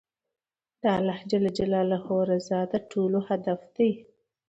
د 0.81 0.83
الله 0.97 2.01
رضا 2.31 2.59
د 2.71 2.73
ټولو 2.91 3.17
هدف 3.29 3.59
دی. 3.75 3.91